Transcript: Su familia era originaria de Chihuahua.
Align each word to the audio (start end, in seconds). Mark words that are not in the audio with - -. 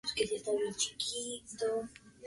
Su 0.03 0.13
familia 0.15 0.35
era 0.39 0.49
originaria 0.51 0.71
de 0.71 0.77
Chihuahua. 1.59 1.89